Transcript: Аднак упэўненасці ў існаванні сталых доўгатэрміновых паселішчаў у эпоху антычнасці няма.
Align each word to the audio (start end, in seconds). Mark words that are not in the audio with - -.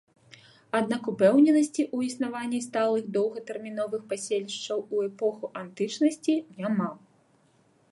Аднак 0.77 1.09
упэўненасці 1.11 1.83
ў 1.83 1.97
існаванні 2.09 2.61
сталых 2.67 3.03
доўгатэрміновых 3.19 4.01
паселішчаў 4.13 4.77
у 4.89 5.07
эпоху 5.11 5.45
антычнасці 5.65 6.33
няма. 6.61 6.89